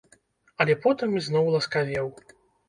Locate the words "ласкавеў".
1.57-2.11